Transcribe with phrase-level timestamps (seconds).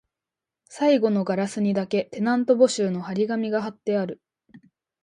[0.67, 4.19] 最後のガラスにだけ、テナント募集の張り紙が張ってある